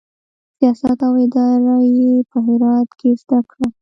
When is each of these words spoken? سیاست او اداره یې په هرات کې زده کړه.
سیاست 0.57 0.99
او 1.07 1.13
اداره 1.25 1.77
یې 1.97 2.11
په 2.29 2.37
هرات 2.47 2.89
کې 2.99 3.09
زده 3.21 3.39
کړه. 3.49 3.65